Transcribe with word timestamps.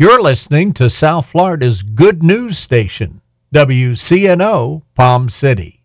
You're 0.00 0.22
listening 0.22 0.74
to 0.74 0.88
South 0.88 1.26
Florida's 1.26 1.82
good 1.82 2.22
news 2.22 2.56
station, 2.56 3.20
WCNO 3.52 4.82
Palm 4.94 5.28
City. 5.28 5.82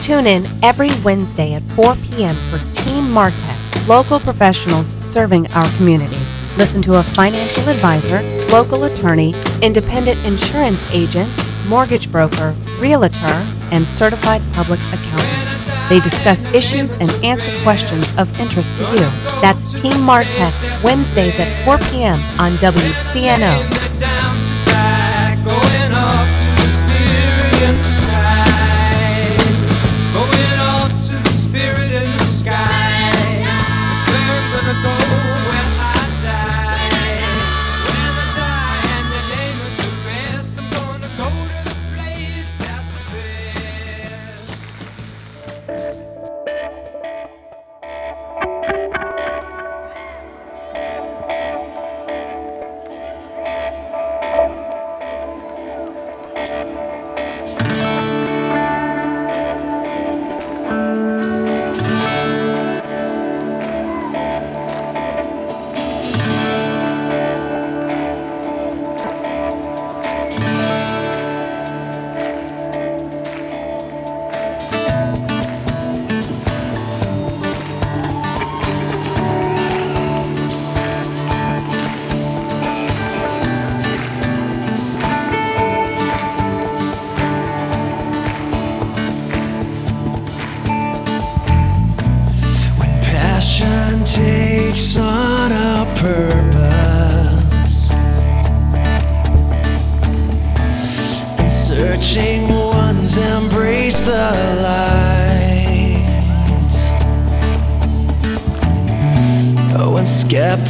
Tune 0.00 0.26
in 0.26 0.58
every 0.64 0.90
Wednesday 1.04 1.54
at 1.54 1.62
4 1.76 1.94
p.m. 1.94 2.34
for 2.50 2.58
Team 2.72 3.04
Martech, 3.04 3.86
local 3.86 4.18
professionals 4.18 4.96
serving 5.00 5.46
our 5.52 5.70
community. 5.76 6.18
Listen 6.56 6.82
to 6.82 6.96
a 6.96 7.04
financial 7.04 7.68
advisor, 7.68 8.18
local 8.50 8.84
attorney, 8.84 9.32
independent 9.62 10.24
insurance 10.26 10.84
agent, 10.90 11.32
mortgage 11.66 12.10
broker, 12.10 12.54
realtor, 12.78 13.46
and 13.70 13.86
certified 13.86 14.42
public 14.52 14.80
accountant. 14.92 15.88
They 15.88 16.00
discuss 16.00 16.44
issues 16.46 16.92
and 16.94 17.10
answer 17.24 17.52
questions 17.62 18.06
of 18.16 18.32
interest 18.40 18.74
to 18.76 18.82
you. 18.82 19.06
That's 19.40 19.74
Team 19.80 19.92
Martech, 19.92 20.82
Wednesdays 20.82 21.38
at 21.38 21.64
4 21.64 21.78
p.m. 21.90 22.20
on 22.40 22.56
WCNO. 22.58 23.89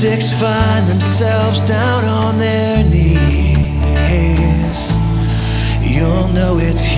Skeptics 0.00 0.30
find 0.40 0.88
themselves 0.88 1.60
down 1.60 2.04
on 2.04 2.38
their 2.38 2.82
knees. 2.88 3.18
You'll 5.82 6.28
know 6.28 6.56
it's 6.58 6.89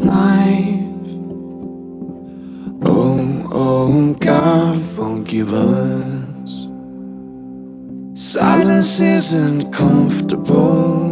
knife. 0.00 0.84
Oh, 2.82 3.48
oh, 3.52 4.14
God 4.14 4.96
won't 4.96 5.26
give 5.26 5.52
us. 5.52 6.68
Silence 8.14 9.00
isn't 9.00 9.72
comfortable. 9.72 11.08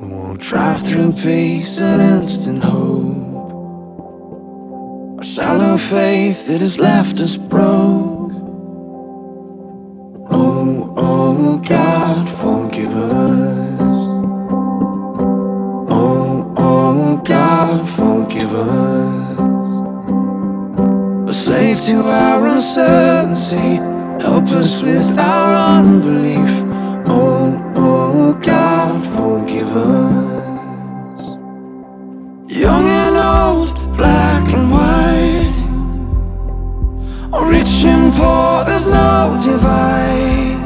We 0.00 0.08
won't 0.08 0.40
drive 0.40 0.82
through 0.82 1.12
peace 1.12 1.80
and 1.80 2.00
instant 2.00 2.64
hope. 2.64 3.50
Our 5.18 5.24
shallow 5.24 5.76
faith, 5.76 6.48
it 6.50 6.60
has 6.60 6.78
left 6.78 7.20
us 7.20 7.36
broke. 7.36 8.32
Oh, 10.30 10.94
oh, 10.96 11.58
God 11.58 12.24
won't 12.26 12.28
give 12.28 12.33
give 18.34 18.52
us. 18.52 19.68
A 21.30 21.32
slave 21.32 21.78
to 21.86 22.00
our 22.02 22.46
uncertainty, 22.48 23.76
help 24.26 24.46
us 24.60 24.82
with 24.82 25.18
our 25.18 25.50
unbelief. 25.78 26.50
Oh, 27.06 27.62
oh, 27.76 28.34
God 28.42 29.00
won't 29.16 29.46
us. 29.76 31.22
Young 32.64 32.86
and 33.02 33.16
old, 33.34 33.68
black 33.96 34.44
and 34.56 34.66
white, 34.76 35.54
rich 37.54 37.74
and 37.92 38.12
poor, 38.14 38.64
there's 38.66 38.86
no 38.86 39.38
divide. 39.46 40.62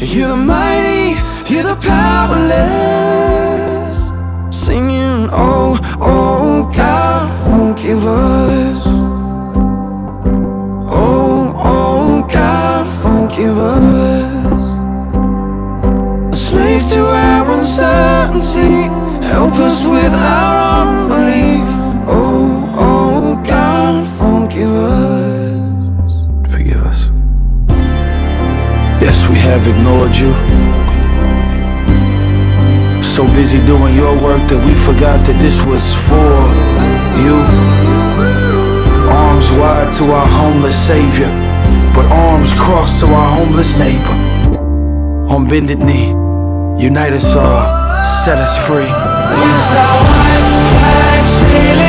You're 0.00 0.28
the 0.28 0.36
mighty, 0.36 1.20
you're 1.52 1.68
the 1.70 1.76
powerless 1.76 3.21
oh, 5.32 5.78
oh, 6.00 6.70
God, 6.74 7.28
forgive 7.44 8.04
us. 8.06 8.82
Oh, 10.90 11.54
oh, 11.58 12.28
God, 12.32 12.86
forgive 13.02 13.58
us. 13.58 14.62
A 16.32 16.36
slave 16.36 16.88
to 16.90 17.00
our 17.06 17.50
uncertainty 17.52 19.02
Help 19.32 19.54
us 19.54 19.82
with 19.84 20.12
our 20.12 20.86
unbelief. 20.86 21.64
Oh, 22.06 22.68
oh, 22.76 23.42
God, 23.42 24.06
forgive 24.18 24.70
us. 24.70 26.12
Forgive 26.52 26.82
us. 26.84 27.08
Yes, 29.00 29.26
we 29.30 29.36
have 29.36 29.66
ignored 29.66 30.14
you. 30.14 30.71
Busy 33.52 33.66
doing 33.66 33.94
your 33.94 34.14
work 34.14 34.48
that 34.48 34.64
we 34.64 34.72
forgot 34.74 35.26
that 35.26 35.36
this 35.38 35.60
was 35.68 35.84
for 36.08 36.32
you. 37.20 37.36
Arms 39.12 39.50
wide 39.60 39.92
to 39.98 40.10
our 40.10 40.26
homeless 40.26 40.74
savior, 40.86 41.28
but 41.92 42.06
arms 42.10 42.50
crossed 42.54 43.00
to 43.00 43.06
our 43.12 43.36
homeless 43.36 43.78
neighbor. 43.78 44.16
On 45.28 45.46
bended 45.46 45.80
knee, 45.80 46.08
unite 46.82 47.12
us 47.12 47.36
all, 47.36 47.68
set 48.24 48.38
us 48.38 48.56
free. 48.66 48.88
With 48.88 49.76
our 49.84 50.00
white 50.00 51.28
flag 51.36 51.81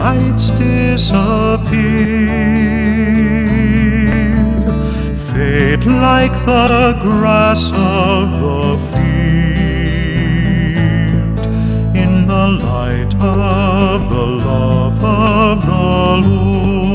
lights 0.00 0.48
disappear, 0.52 1.20
fade 5.14 5.84
like 5.84 6.32
the 6.46 6.98
grass 7.02 7.70
of 7.74 8.32
the 8.44 8.78
field 8.90 9.90
in 11.94 12.12
the 12.26 12.46
light 12.66 13.12
of 13.20 14.08
the 14.08 14.26
love 14.48 15.04
of 15.04 15.66
the 15.66 16.28
Lord. 16.28 16.89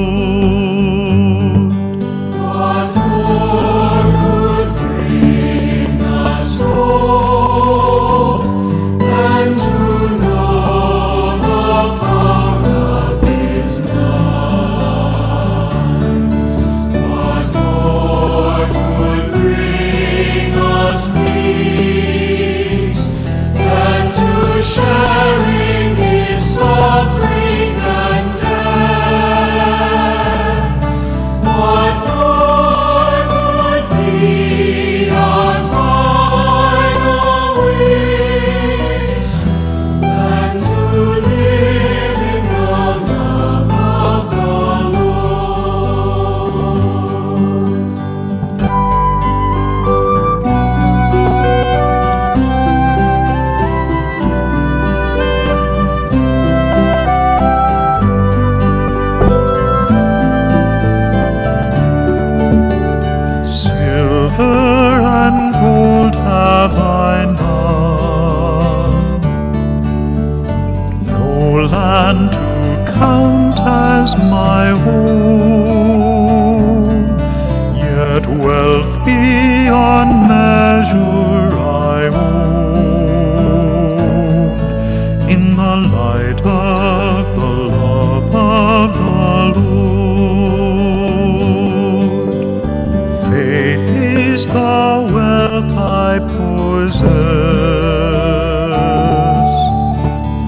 possess, 96.86 97.10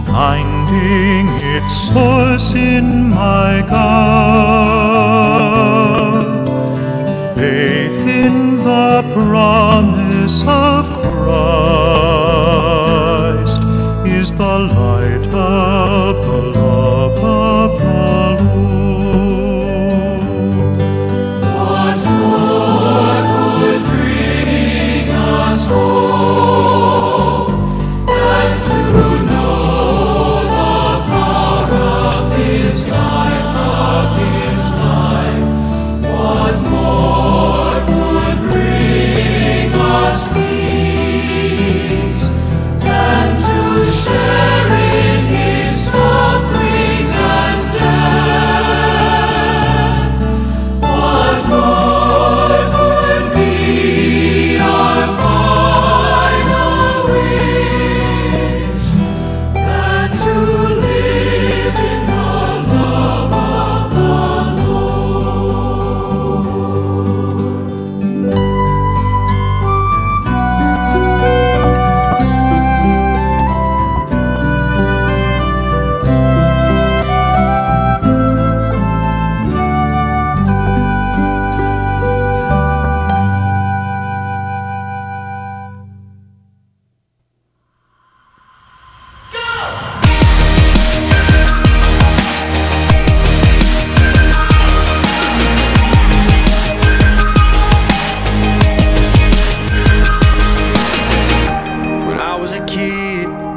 finding 0.05 1.27
its 1.55 1.73
source 1.89 2.53
in 2.53 3.09
my 3.09 3.65
God. 3.67 4.06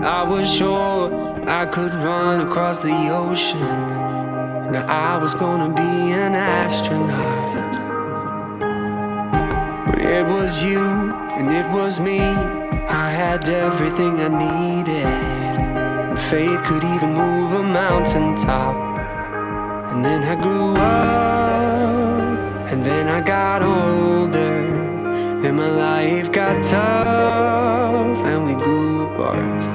I 0.03 0.23
was 0.23 0.51
sure 0.51 1.13
I 1.47 1.67
could 1.67 1.93
run 1.93 2.41
across 2.49 2.81
the 2.81 3.11
ocean. 3.11 3.61
Now 4.73 4.87
I 4.89 5.19
was 5.19 5.35
gonna 5.35 5.69
be 5.75 6.13
an 6.13 6.35
astronaut. 6.35 7.73
But 9.87 10.01
it 10.01 10.25
was 10.25 10.65
you 10.65 10.81
and 10.81 11.53
it 11.53 11.69
was 11.71 12.01
me. 12.01 12.19
I 12.19 13.11
had 13.11 13.47
everything 13.49 14.21
I 14.21 14.29
needed. 14.29 16.19
Faith 16.19 16.63
could 16.65 16.83
even 16.83 17.13
move 17.13 17.53
a 17.53 17.63
mountain 17.63 18.35
top. 18.37 18.75
And 19.93 20.03
then 20.03 20.23
I 20.23 20.35
grew 20.41 20.77
up, 20.77 22.73
and 22.73 22.83
then 22.83 23.07
I 23.09 23.21
got 23.21 23.63
older, 23.63 24.65
and 25.45 25.57
my 25.57 25.69
life 25.69 26.33
got 26.33 26.63
tough, 26.63 28.25
and 28.25 28.47
we 28.47 28.55
grew 28.55 29.13
apart. 29.13 29.70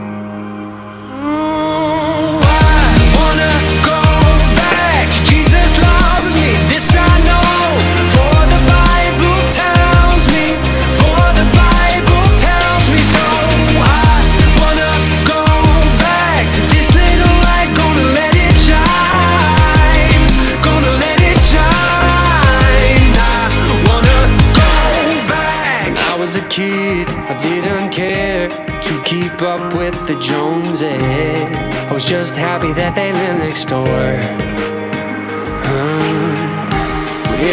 was 26.25 26.35
a 26.37 26.47
kid, 26.47 27.07
I 27.07 27.39
didn't 27.39 27.91
care 27.91 28.49
to 28.49 29.03
keep 29.03 29.43
up 29.43 29.75
with 29.75 29.95
the 30.07 30.19
Joneses. 30.19 30.81
I 30.81 31.93
was 31.93 32.03
just 32.03 32.35
happy 32.35 32.73
that 32.73 32.95
they 32.95 33.13
lived 33.13 33.39
next 33.45 33.65
door. 33.65 34.09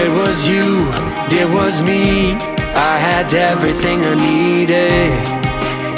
It 0.01 0.09
was 0.21 0.49
you, 0.49 0.89
it 1.41 1.49
was 1.59 1.83
me. 1.83 2.33
I 2.93 2.97
had 3.09 3.35
everything 3.35 3.99
I 4.13 4.15
needed. 4.15 5.21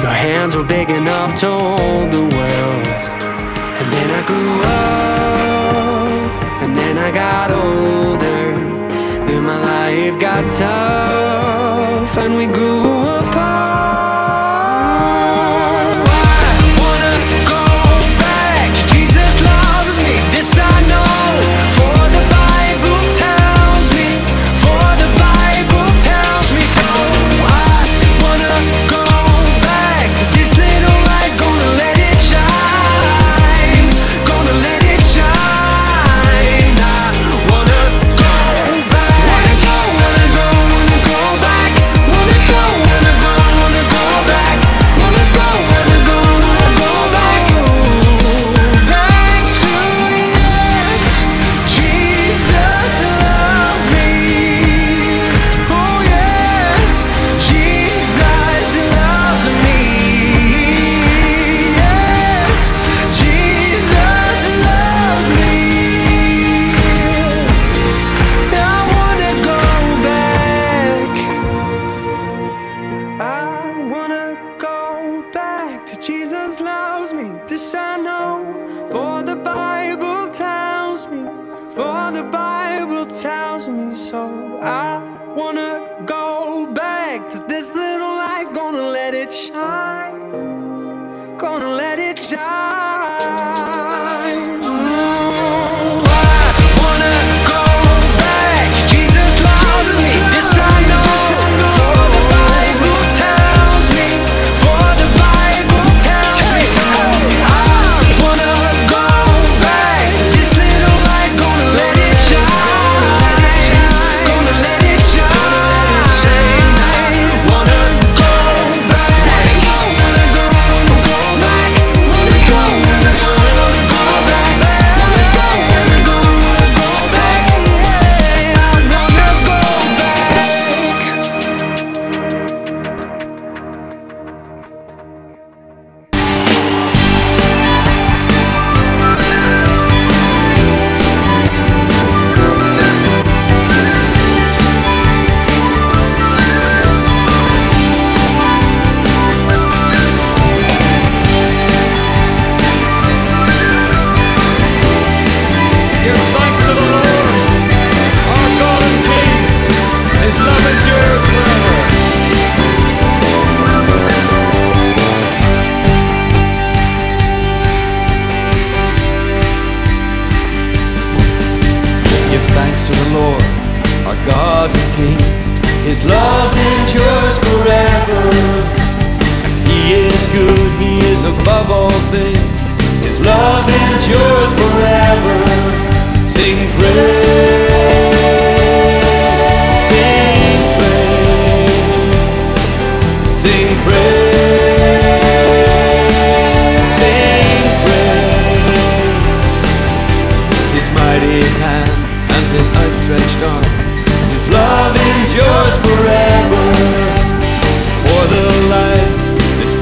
Your 0.03 0.17
hands 0.27 0.57
were 0.57 0.69
big 0.79 0.91
enough 0.91 1.39
to 1.43 1.47
hold 1.47 2.11
the 2.11 2.27
world. 2.37 2.87
And 3.79 3.89
then 3.95 4.09
I 4.19 4.23
grew 4.31 4.55
up, 4.83 6.63
and 6.65 6.77
then 6.77 6.99
I 6.99 7.11
got 7.25 7.49
older. 7.53 8.43
Then 9.27 9.43
my 9.45 9.59
life 9.71 10.19
got 10.19 10.43
tough 10.59 11.64
and 12.17 12.37
we 12.37 12.47
grew 12.47 12.94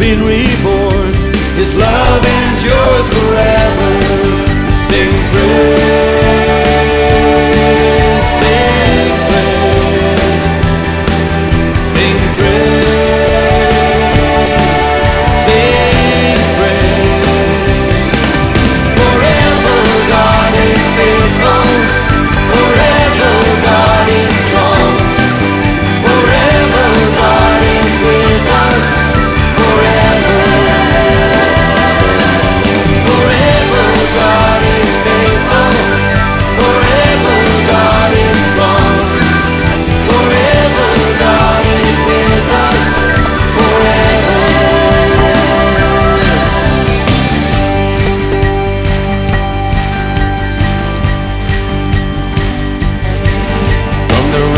been 0.02 0.20
reborn. 0.24 1.14
His 1.54 1.76
love 1.76 2.24
endures 2.26 3.06
forever. 3.08 3.90
Sing 4.82 5.12
praise. 5.30 5.71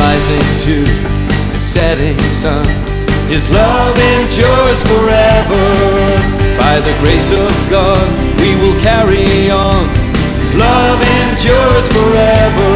rising 0.05 0.49
to 0.67 0.77
the 1.53 1.61
setting 1.61 2.19
sun. 2.43 2.67
His 3.35 3.45
love 3.51 3.97
endures 4.17 4.81
forever. 4.93 5.65
By 6.61 6.77
the 6.87 6.95
grace 7.03 7.31
of 7.33 7.51
God, 7.71 8.07
we 8.41 8.51
will 8.61 8.79
carry 8.89 9.51
on. 9.51 9.85
His 10.43 10.55
love 10.67 11.01
endures 11.21 11.87
forever. 11.97 12.71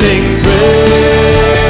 Sing 0.00 0.24
praise. 0.44 1.67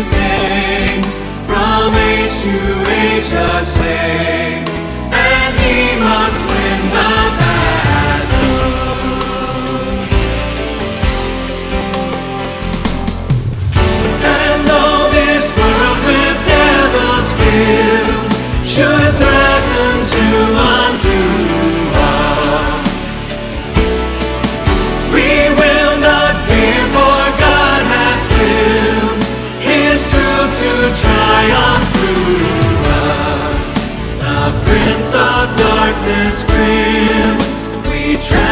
His. 0.00 0.29
Grim, 36.30 37.36
we 37.90 38.16
tremble 38.16 38.49